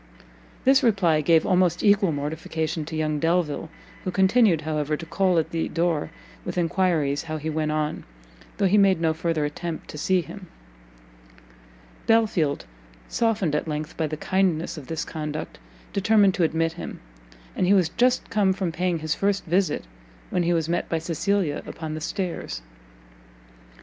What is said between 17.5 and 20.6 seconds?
and he was just come from paying his first visit, when he